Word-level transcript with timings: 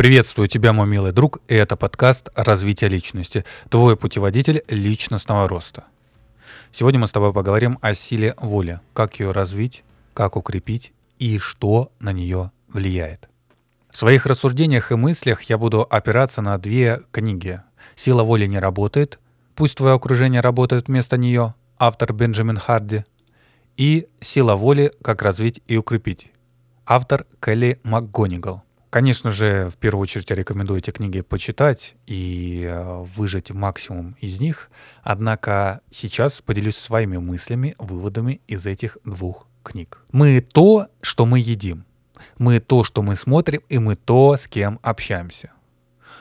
Приветствую 0.00 0.48
тебя, 0.48 0.72
мой 0.72 0.86
милый 0.86 1.12
друг, 1.12 1.40
и 1.46 1.54
это 1.54 1.76
подкаст 1.76 2.30
«Развитие 2.34 2.88
личности», 2.88 3.44
твой 3.68 3.98
путеводитель 3.98 4.64
личностного 4.66 5.46
роста. 5.46 5.84
Сегодня 6.72 6.98
мы 6.98 7.06
с 7.06 7.12
тобой 7.12 7.34
поговорим 7.34 7.78
о 7.82 7.92
силе 7.92 8.34
воли, 8.38 8.80
как 8.94 9.20
ее 9.20 9.32
развить, 9.32 9.84
как 10.14 10.36
укрепить 10.36 10.94
и 11.18 11.38
что 11.38 11.92
на 12.00 12.14
нее 12.14 12.50
влияет. 12.68 13.28
В 13.90 13.98
своих 13.98 14.24
рассуждениях 14.24 14.90
и 14.90 14.94
мыслях 14.94 15.42
я 15.42 15.58
буду 15.58 15.82
опираться 15.82 16.40
на 16.40 16.56
две 16.56 17.02
книги. 17.12 17.60
«Сила 17.94 18.22
воли 18.22 18.46
не 18.46 18.58
работает», 18.58 19.18
«Пусть 19.54 19.76
твое 19.76 19.96
окружение 19.96 20.40
работает 20.40 20.88
вместо 20.88 21.18
нее», 21.18 21.52
автор 21.76 22.14
Бенджамин 22.14 22.56
Харди, 22.56 23.04
и 23.76 24.08
«Сила 24.22 24.54
воли. 24.54 24.92
Как 25.02 25.20
развить 25.20 25.60
и 25.66 25.76
укрепить», 25.76 26.30
автор 26.86 27.26
Келли 27.38 27.78
МакГонигал. 27.82 28.64
Конечно 28.90 29.30
же, 29.30 29.70
в 29.70 29.76
первую 29.76 30.02
очередь 30.02 30.28
я 30.30 30.36
рекомендую 30.36 30.80
эти 30.80 30.90
книги 30.90 31.20
почитать 31.20 31.94
и 32.06 32.64
э, 32.68 33.04
выжать 33.16 33.52
максимум 33.52 34.16
из 34.20 34.40
них. 34.40 34.68
Однако 35.04 35.80
сейчас 35.92 36.40
поделюсь 36.40 36.76
своими 36.76 37.16
мыслями, 37.16 37.76
выводами 37.78 38.40
из 38.48 38.66
этих 38.66 38.98
двух 39.04 39.46
книг. 39.62 40.02
Мы 40.10 40.40
то, 40.40 40.88
что 41.02 41.24
мы 41.24 41.38
едим. 41.38 41.84
Мы 42.36 42.58
то, 42.58 42.82
что 42.82 43.02
мы 43.02 43.14
смотрим, 43.14 43.62
и 43.68 43.78
мы 43.78 43.94
то, 43.94 44.36
с 44.36 44.48
кем 44.48 44.80
общаемся. 44.82 45.52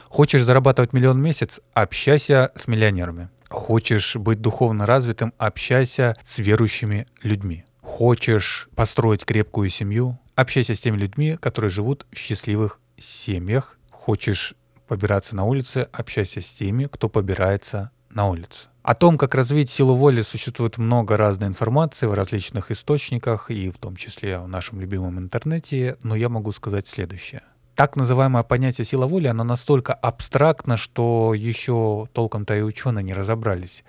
Хочешь 0.06 0.44
зарабатывать 0.44 0.94
миллион 0.94 1.18
в 1.18 1.24
месяц? 1.24 1.60
Общайся 1.74 2.52
с 2.56 2.68
миллионерами. 2.68 3.30
Хочешь 3.50 4.16
быть 4.16 4.42
духовно 4.42 4.86
развитым? 4.86 5.34
Общайся 5.40 6.16
с 6.24 6.38
верующими 6.38 7.08
людьми. 7.24 7.66
Хочешь 7.82 8.70
построить 8.76 9.26
крепкую 9.26 9.72
семью? 9.72 10.20
Общайся 10.40 10.74
с 10.74 10.80
теми 10.80 10.96
людьми, 10.96 11.36
которые 11.36 11.70
живут 11.70 12.06
в 12.14 12.18
счастливых 12.18 12.80
семьях. 12.98 13.78
Хочешь 13.92 14.56
побираться 14.88 15.36
на 15.36 15.44
улице, 15.44 15.90
общайся 15.92 16.40
с 16.40 16.50
теми, 16.50 16.86
кто 16.86 17.10
побирается 17.10 17.92
на 18.10 18.30
улице. 18.30 18.70
О 18.82 18.96
том, 18.96 19.18
как 19.18 19.36
развить 19.36 19.70
силу 19.70 19.96
воли, 19.96 20.22
существует 20.22 20.78
много 20.78 21.18
разной 21.18 21.50
информации 21.50 22.06
в 22.06 22.14
различных 22.14 22.72
источниках, 22.72 23.52
и 23.52 23.70
в 23.70 23.78
том 23.80 23.98
числе 23.98 24.40
в 24.40 24.48
нашем 24.48 24.80
любимом 24.80 25.20
интернете, 25.20 25.98
но 26.04 26.16
я 26.16 26.30
могу 26.30 26.54
сказать 26.54 26.88
следующее. 26.88 27.42
Так 27.76 27.98
называемое 27.98 28.44
понятие 28.44 28.86
сила 28.86 29.08
воли, 29.08 29.28
оно 29.28 29.44
настолько 29.44 29.94
абстрактно, 29.94 30.78
что 30.78 31.34
еще 31.34 32.08
толком-то 32.14 32.56
и 32.56 32.62
ученые 32.62 33.04
не 33.04 33.14
разобрались. 33.14 33.84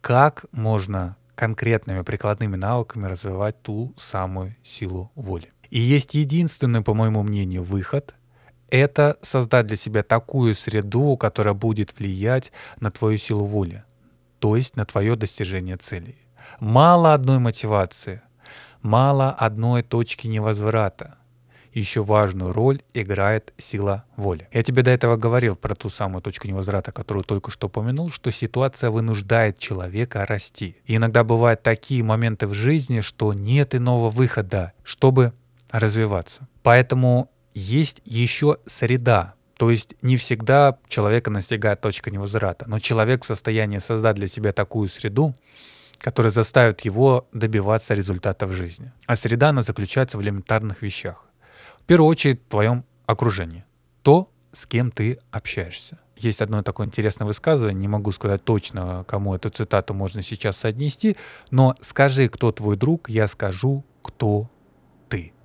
Как 0.00 0.46
можно 0.50 1.14
конкретными 1.36 2.02
прикладными 2.02 2.56
навыками 2.56 3.06
развивать 3.06 3.62
ту 3.62 3.94
самую 3.96 4.56
силу 4.64 5.12
воли? 5.14 5.52
И 5.72 5.80
есть 5.80 6.12
единственный, 6.12 6.82
по 6.82 6.92
моему 6.92 7.22
мнению, 7.22 7.62
выход— 7.62 8.14
это 8.68 9.16
создать 9.22 9.66
для 9.66 9.76
себя 9.76 10.02
такую 10.02 10.54
среду, 10.54 11.16
которая 11.16 11.54
будет 11.54 11.98
влиять 11.98 12.52
на 12.78 12.90
твою 12.90 13.16
силу 13.16 13.46
воли, 13.46 13.82
то 14.38 14.54
есть 14.54 14.76
на 14.76 14.84
твое 14.84 15.16
достижение 15.16 15.78
целей. 15.78 16.18
Мало 16.60 17.14
одной 17.14 17.38
мотивации, 17.38 18.20
мало 18.82 19.30
одной 19.30 19.82
точки 19.82 20.26
невозврата. 20.26 21.16
Еще 21.72 22.02
важную 22.02 22.52
роль 22.52 22.82
играет 22.92 23.54
сила 23.56 24.04
воли. 24.16 24.48
Я 24.52 24.62
тебе 24.62 24.82
до 24.82 24.90
этого 24.90 25.16
говорил 25.16 25.56
про 25.56 25.74
ту 25.74 25.88
самую 25.88 26.20
точку 26.20 26.48
невозврата, 26.48 26.92
которую 26.92 27.24
только 27.24 27.50
что 27.50 27.68
упомянул, 27.68 28.10
что 28.10 28.30
ситуация 28.30 28.90
вынуждает 28.90 29.58
человека 29.58 30.26
расти. 30.26 30.76
И 30.84 30.96
иногда 30.96 31.24
бывают 31.24 31.62
такие 31.62 32.04
моменты 32.04 32.46
в 32.46 32.52
жизни, 32.52 33.00
что 33.00 33.32
нет 33.32 33.74
иного 33.74 34.10
выхода, 34.10 34.74
чтобы 34.84 35.32
развиваться. 35.72 36.46
Поэтому 36.62 37.30
есть 37.54 38.00
еще 38.04 38.58
среда. 38.66 39.34
То 39.56 39.70
есть 39.70 39.94
не 40.02 40.16
всегда 40.16 40.78
человека 40.88 41.30
настигает 41.30 41.80
точка 41.80 42.10
невозврата, 42.10 42.64
но 42.68 42.78
человек 42.78 43.24
в 43.24 43.26
состоянии 43.26 43.78
создать 43.78 44.16
для 44.16 44.26
себя 44.26 44.52
такую 44.52 44.88
среду, 44.88 45.34
которая 45.98 46.32
заставит 46.32 46.80
его 46.82 47.28
добиваться 47.32 47.94
результата 47.94 48.46
в 48.46 48.52
жизни. 48.52 48.92
А 49.06 49.16
среда, 49.16 49.50
она 49.50 49.62
заключается 49.62 50.18
в 50.18 50.22
элементарных 50.22 50.82
вещах. 50.82 51.24
В 51.78 51.84
первую 51.84 52.08
очередь 52.08 52.40
в 52.42 52.50
твоем 52.50 52.84
окружении. 53.06 53.64
То, 54.02 54.30
с 54.52 54.66
кем 54.66 54.90
ты 54.90 55.18
общаешься. 55.30 55.98
Есть 56.16 56.40
одно 56.40 56.62
такое 56.62 56.86
интересное 56.86 57.26
высказывание, 57.26 57.80
не 57.80 57.88
могу 57.88 58.12
сказать 58.12 58.44
точно, 58.44 59.04
кому 59.08 59.34
эту 59.34 59.50
цитату 59.50 59.94
можно 59.94 60.22
сейчас 60.22 60.56
соотнести, 60.56 61.16
но 61.50 61.74
скажи, 61.80 62.28
кто 62.28 62.52
твой 62.52 62.76
друг, 62.76 63.08
я 63.08 63.26
скажу, 63.26 63.84
кто. 64.02 64.48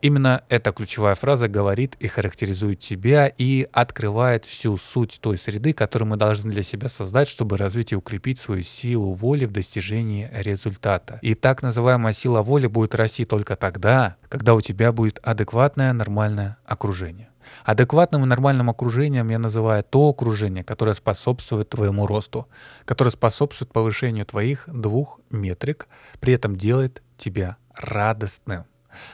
Именно 0.02 0.44
эта 0.50 0.72
ключевая 0.72 1.16
фраза 1.16 1.48
говорит 1.48 1.96
и 2.00 2.08
характеризует 2.08 2.80
тебя 2.80 3.28
и 3.28 3.68
открывает 3.72 4.46
всю 4.46 4.78
суть 4.78 5.20
той 5.22 5.38
среды, 5.38 5.74
которую 5.74 6.10
мы 6.10 6.18
должны 6.18 6.52
для 6.52 6.62
себя 6.62 6.88
создать, 6.88 7.28
чтобы 7.28 7.58
развить 7.58 7.92
и 7.92 7.96
укрепить 7.96 8.40
свою 8.40 8.62
силу 8.62 9.14
воли 9.14 9.46
в 9.46 9.52
достижении 9.52 10.30
результата. 10.34 11.20
И 11.24 11.34
так 11.34 11.64
называемая 11.64 12.14
сила 12.14 12.44
воли 12.44 12.68
будет 12.68 12.94
расти 12.94 13.26
только 13.26 13.56
тогда, 13.56 14.18
когда 14.30 14.54
у 14.54 14.62
тебя 14.62 14.92
будет 14.92 15.20
адекватное 15.24 15.94
нормальное 15.94 16.58
окружение. 16.66 17.30
Адекватным 17.64 18.24
и 18.24 18.28
нормальным 18.28 18.70
окружением 18.70 19.30
я 19.30 19.40
называю 19.40 19.84
то 19.84 20.10
окружение, 20.10 20.64
которое 20.64 20.94
способствует 20.94 21.70
твоему 21.70 22.06
росту, 22.06 22.48
которое 22.86 23.12
способствует 23.12 23.72
повышению 23.72 24.26
твоих 24.26 24.66
двух 24.68 25.20
метрик, 25.30 25.88
при 26.20 26.34
этом 26.34 26.56
делает 26.56 27.02
тебя 27.18 27.58
радостным. 27.74 28.66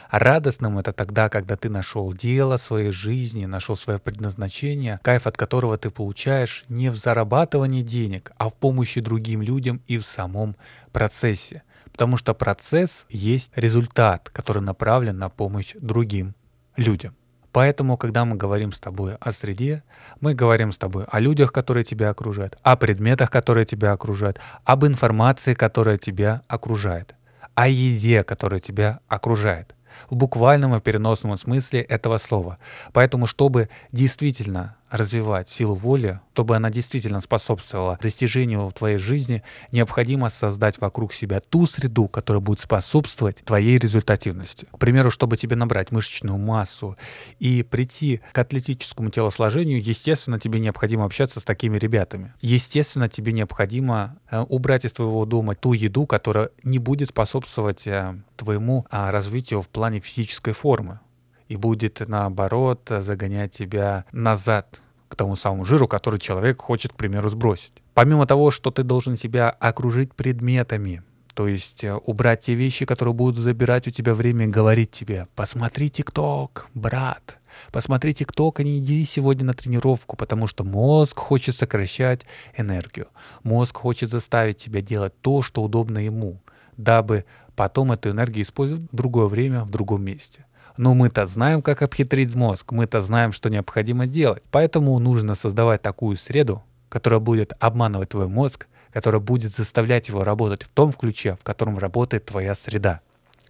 Радостным 0.10 0.80
это 0.80 0.94
тогда, 0.94 1.30
когда 1.30 1.56
ты 1.56 1.70
нашел 1.70 2.14
дело 2.14 2.58
своей 2.58 2.92
жизни, 2.92 3.46
нашел 3.46 3.76
свое 3.76 4.00
предназначение, 4.00 5.00
кайф 5.04 5.28
от 5.28 5.38
которого 5.38 5.78
ты 5.78 5.90
получаешь 5.90 6.66
не 6.70 6.90
в 6.90 6.96
зарабатывании 6.96 7.82
денег, 7.82 8.32
а 8.38 8.50
в 8.50 8.56
помощи 8.56 9.02
другим 9.02 9.42
людям 9.42 9.82
и 9.88 9.98
в 9.98 10.04
самом 10.04 10.56
процессе. 10.92 11.64
Потому 11.92 12.18
что 12.18 12.34
процесс 12.34 13.06
есть 13.10 13.52
результат, 13.56 14.30
который 14.30 14.62
направлен 14.62 15.18
на 15.18 15.30
помощь 15.30 15.74
другим 15.80 16.36
людям. 16.76 17.16
Поэтому, 17.52 17.98
когда 17.98 18.26
мы 18.26 18.36
говорим 18.36 18.72
с 18.72 18.80
тобой 18.80 19.16
о 19.16 19.32
среде, 19.32 19.84
мы 20.20 20.34
говорим 20.34 20.72
с 20.72 20.78
тобой 20.78 21.06
о 21.08 21.20
людях, 21.20 21.52
которые 21.52 21.84
тебя 21.84 22.10
окружают, 22.10 22.58
о 22.64 22.76
предметах, 22.76 23.30
которые 23.30 23.66
тебя 23.66 23.92
окружают, 23.92 24.40
об 24.64 24.86
информации, 24.86 25.54
которая 25.54 25.98
тебя 25.98 26.42
окружает 26.48 27.14
о 27.56 27.68
еде, 27.68 28.24
которая 28.24 28.60
тебя 28.60 29.00
окружает. 29.08 29.76
В 30.10 30.16
буквальном 30.16 30.76
и 30.76 30.82
переносном 30.82 31.38
смысле 31.38 31.82
этого 31.82 32.18
слова. 32.18 32.58
Поэтому, 32.94 33.28
чтобы 33.28 33.70
действительно 33.92 34.76
развивать 34.94 35.50
силу 35.50 35.74
воли, 35.74 36.20
чтобы 36.34 36.56
она 36.56 36.70
действительно 36.70 37.20
способствовала 37.20 37.98
достижению 38.00 38.68
в 38.68 38.74
твоей 38.74 38.98
жизни, 38.98 39.42
необходимо 39.72 40.30
создать 40.30 40.80
вокруг 40.80 41.14
себя 41.14 41.40
ту 41.40 41.66
среду, 41.66 42.08
которая 42.08 42.42
будет 42.42 42.60
способствовать 42.60 43.38
твоей 43.38 43.80
результативности. 43.80 44.68
К 44.72 44.78
примеру, 44.78 45.10
чтобы 45.10 45.36
тебе 45.36 45.56
набрать 45.56 45.92
мышечную 45.92 46.38
массу 46.38 46.96
и 47.40 47.64
прийти 47.64 48.22
к 48.34 48.38
атлетическому 48.38 49.10
телосложению, 49.10 49.82
естественно, 49.82 50.40
тебе 50.40 50.60
необходимо 50.60 51.06
общаться 51.06 51.40
с 51.40 51.44
такими 51.44 51.80
ребятами. 51.80 52.34
Естественно, 52.42 53.10
тебе 53.10 53.32
необходимо 53.32 54.18
э, 54.30 54.42
убрать 54.42 54.86
из 54.86 54.92
твоего 54.92 55.26
дома 55.26 55.56
ту 55.56 55.74
еду, 55.74 56.06
которая 56.06 56.52
не 56.64 56.78
будет 56.78 57.10
способствовать 57.10 57.88
э, 57.88 58.16
твоему 58.36 58.86
а, 58.92 59.12
развитию 59.12 59.64
в 59.64 59.70
плане 59.70 60.02
физической 60.02 60.54
формы 60.54 61.00
и 61.48 61.56
будет, 61.56 62.02
наоборот, 62.08 62.92
загонять 63.00 63.52
тебя 63.52 64.06
назад 64.12 64.82
к 65.10 65.16
тому 65.16 65.36
самому 65.36 65.64
жиру, 65.64 65.88
который 65.88 66.20
человек 66.20 66.62
хочет, 66.62 66.94
к 66.94 66.96
примеру, 66.96 67.30
сбросить. 67.30 67.74
Помимо 67.94 68.26
того, 68.26 68.50
что 68.50 68.72
ты 68.72 68.84
должен 68.84 69.18
себя 69.18 69.52
окружить 69.52 70.14
предметами, 70.14 71.04
то 71.34 71.48
есть 71.48 71.84
э, 71.84 71.94
убрать 71.94 72.42
те 72.42 72.54
вещи, 72.54 72.86
которые 72.86 73.14
будут 73.14 73.38
забирать 73.38 73.88
у 73.88 73.92
тебя 73.92 74.14
время, 74.14 74.48
говорить 74.48 74.92
тебе, 74.92 75.28
посмотри 75.36 75.90
ТикТок, 75.90 76.68
брат, 76.74 77.40
посмотри 77.72 78.14
ТикТок, 78.14 78.60
а 78.60 78.64
не 78.64 78.80
иди 78.80 79.04
сегодня 79.06 79.46
на 79.46 79.54
тренировку, 79.54 80.16
потому 80.16 80.48
что 80.48 80.64
мозг 80.64 81.18
хочет 81.18 81.56
сокращать 81.56 82.22
энергию. 82.58 83.08
Мозг 83.44 83.78
хочет 83.78 84.10
заставить 84.10 84.58
тебя 84.58 84.82
делать 84.82 85.14
то, 85.22 85.42
что 85.42 85.64
удобно 85.64 86.00
ему, 86.00 86.40
дабы 86.78 87.26
потом 87.56 87.92
эту 87.92 88.10
энергию 88.10 88.46
использовать 88.46 88.84
в 88.92 88.96
другое 88.96 89.28
время, 89.28 89.64
в 89.64 89.70
другом 89.70 90.04
месте. 90.04 90.46
Но 90.78 90.94
мы-то 90.94 91.26
знаем, 91.26 91.62
как 91.62 91.82
обхитрить 91.82 92.34
мозг, 92.36 92.72
мы-то 92.72 93.02
знаем, 93.02 93.32
что 93.32 93.50
необходимо 93.50 94.08
делать. 94.08 94.44
Поэтому 94.52 94.98
нужно 95.00 95.36
создавать 95.36 95.82
такую 95.82 96.18
среду, 96.18 96.64
которая 96.90 97.20
будет 97.20 97.54
обманывать 97.60 98.10
твой 98.10 98.28
мозг, 98.28 98.68
которая 98.92 99.22
будет 99.22 99.54
заставлять 99.54 100.08
его 100.08 100.24
работать 100.24 100.64
в 100.64 100.70
том 100.70 100.94
ключе, 100.94 101.38
в 101.40 101.44
котором 101.44 101.78
работает 101.78 102.26
твоя 102.26 102.56
среда. 102.56 103.02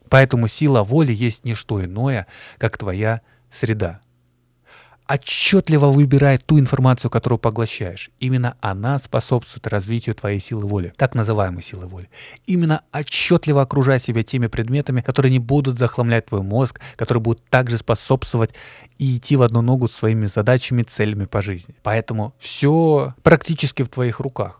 Поэтому 0.10 0.48
сила 0.48 0.84
воли 0.84 1.14
есть 1.14 1.46
не 1.46 1.54
что 1.54 1.84
иное, 1.84 2.28
как 2.58 2.78
твоя 2.78 3.22
среда. 3.52 4.00
Отчетливо 5.08 5.88
выбирай 5.88 6.38
ту 6.38 6.60
информацию, 6.60 7.12
которую 7.12 7.40
поглощаешь. 7.40 8.10
Именно 8.20 8.56
она 8.62 9.00
способствует 9.00 9.68
развитию 9.68 10.16
твоей 10.16 10.40
силы 10.40 10.66
воли, 10.66 10.94
так 10.98 11.16
называемой 11.16 11.62
силы 11.62 11.88
воли. 11.88 12.10
Именно 12.46 12.82
отчетливо 12.92 13.62
окружай 13.62 14.00
себя 14.00 14.24
теми 14.24 14.48
предметами, 14.48 15.02
которые 15.02 15.32
не 15.32 15.40
будут 15.40 15.78
захламлять 15.78 16.28
твой 16.28 16.42
мозг, 16.42 16.80
которые 16.96 17.22
будут 17.22 17.44
также 17.50 17.78
способствовать 17.78 18.52
и 18.98 19.18
идти 19.18 19.36
в 19.36 19.42
одну 19.42 19.62
ногу 19.62 19.88
с 19.88 19.94
своими 19.94 20.28
задачами, 20.28 20.84
целями 20.84 21.26
по 21.26 21.42
жизни. 21.42 21.76
Поэтому 21.84 22.34
все 22.40 23.14
практически 23.24 23.84
в 23.84 23.90
твоих 23.90 24.20
руках. 24.20 24.60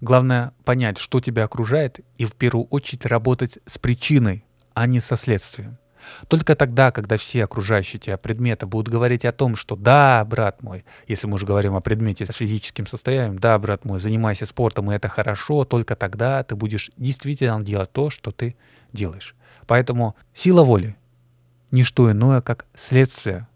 Главное 0.00 0.52
понять, 0.64 0.98
что 0.98 1.20
тебя 1.20 1.44
окружает, 1.44 2.00
и 2.16 2.26
в 2.26 2.32
первую 2.32 2.66
очередь 2.66 3.06
работать 3.06 3.58
с 3.64 3.78
причиной, 3.78 4.44
а 4.74 4.86
не 4.86 5.00
со 5.00 5.16
следствием. 5.16 5.78
Только 6.28 6.54
тогда, 6.54 6.90
когда 6.90 7.16
все 7.16 7.44
окружающие 7.44 8.00
тебя 8.00 8.16
предметы 8.16 8.66
будут 8.66 8.92
говорить 8.92 9.24
о 9.24 9.32
том, 9.32 9.56
что 9.56 9.76
да, 9.76 10.24
брат 10.24 10.62
мой, 10.62 10.84
если 11.06 11.26
мы 11.26 11.34
уже 11.34 11.46
говорим 11.46 11.74
о 11.74 11.80
предмете 11.80 12.26
с 12.26 12.34
физическим 12.34 12.86
состоянием, 12.86 13.38
да, 13.38 13.58
брат 13.58 13.84
мой, 13.84 14.00
занимайся 14.00 14.46
спортом, 14.46 14.90
и 14.90 14.94
это 14.94 15.08
хорошо, 15.08 15.64
только 15.64 15.96
тогда 15.96 16.42
ты 16.42 16.56
будешь 16.56 16.90
действительно 16.96 17.62
делать 17.62 17.92
то, 17.92 18.10
что 18.10 18.30
ты 18.30 18.56
делаешь. 18.92 19.34
Поэтому 19.66 20.16
сила 20.32 20.62
воли— 20.62 20.96
не 21.70 21.82
что 21.82 22.10
иное, 22.10 22.40
как 22.40 22.66
следствие. 22.74 23.48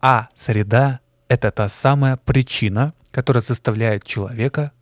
А 0.00 0.28
среда— 0.36 1.00
это 1.28 1.50
та 1.50 1.68
самая 1.68 2.18
причина, 2.18 2.92
которая 3.10 3.42
заставляет 3.42 4.04
человека 4.04 4.72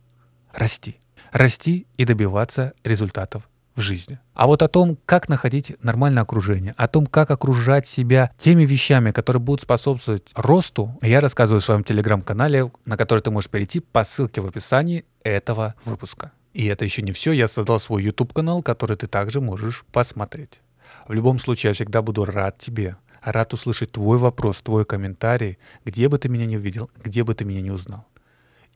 расти. 0.51 0.99
Расти 1.31 1.87
и 1.97 2.05
добиваться 2.05 2.73
результатов 2.83 3.47
в 3.75 3.81
жизни. 3.81 4.19
А 4.33 4.47
вот 4.47 4.61
о 4.61 4.67
том, 4.67 4.97
как 5.05 5.29
находить 5.29 5.75
нормальное 5.81 6.23
окружение, 6.23 6.73
о 6.77 6.87
том, 6.87 7.05
как 7.05 7.31
окружать 7.31 7.87
себя 7.87 8.31
теми 8.37 8.65
вещами, 8.65 9.11
которые 9.11 9.41
будут 9.41 9.61
способствовать 9.61 10.29
росту, 10.35 10.97
я 11.01 11.21
рассказываю 11.21 11.61
в 11.61 11.65
своем 11.65 11.83
телеграм-канале, 11.83 12.71
на 12.85 12.97
который 12.97 13.21
ты 13.21 13.31
можешь 13.31 13.49
перейти 13.49 13.79
по 13.79 14.03
ссылке 14.03 14.41
в 14.41 14.47
описании 14.47 15.05
этого 15.23 15.75
выпуска. 15.85 16.31
И 16.53 16.65
это 16.67 16.85
еще 16.85 17.01
не 17.01 17.11
все, 17.11 17.31
я 17.31 17.47
создал 17.47 17.79
свой 17.79 18.03
YouTube-канал, 18.03 18.61
который 18.61 18.95
ты 18.95 19.07
также 19.07 19.41
можешь 19.41 19.85
посмотреть. 19.91 20.61
В 21.07 21.13
любом 21.13 21.39
случае, 21.39 21.69
я 21.69 21.73
всегда 21.73 22.01
буду 22.01 22.25
рад 22.25 22.59
тебе, 22.59 22.97
рад 23.23 23.53
услышать 23.53 23.91
твой 23.91 24.17
вопрос, 24.17 24.61
твой 24.61 24.85
комментарий, 24.85 25.57
где 25.83 26.07
бы 26.09 26.19
ты 26.19 26.29
меня 26.29 26.45
не 26.45 26.57
увидел, 26.57 26.91
где 27.03 27.23
бы 27.23 27.33
ты 27.33 27.43
меня 27.45 27.61
не 27.61 27.71
узнал. 27.71 28.05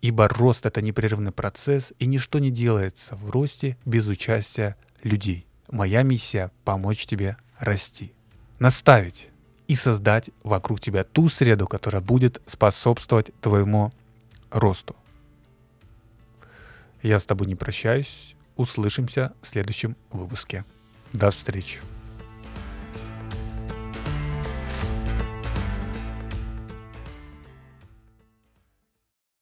Ибо 0.02 0.28
рост— 0.28 0.66
это 0.68 0.82
непрерывный 0.82 1.32
процесс, 1.32 1.94
и 2.00 2.06
ничто 2.06 2.40
не 2.40 2.52
делается 2.52 3.16
в 3.16 3.30
росте 3.32 3.78
без 3.86 4.08
участия 4.08 4.76
людей. 5.04 5.46
Моя 5.70 6.04
миссия— 6.04 6.52
помочь 6.64 7.06
тебе 7.06 7.38
расти, 7.60 8.14
наставить 8.60 9.30
и 9.68 9.76
создать 9.76 10.30
вокруг 10.44 10.80
тебя 10.80 11.04
ту 11.04 11.30
среду, 11.30 11.68
которая 11.68 12.02
будет 12.02 12.42
способствовать 12.46 13.32
твоему 13.42 13.92
росту. 14.50 14.96
Я 17.02 17.20
с 17.20 17.26
тобой 17.26 17.48
не 17.48 17.56
прощаюсь. 17.56 18.36
Услышимся 18.56 19.34
в 19.42 19.48
следующем 19.48 19.96
выпуске. 20.12 20.66
До 21.14 21.30
встречи. 21.30 21.80